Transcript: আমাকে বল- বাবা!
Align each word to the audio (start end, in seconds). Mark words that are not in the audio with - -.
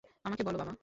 আমাকে 0.25 0.43
বল- 0.43 0.55
বাবা! 0.61 0.73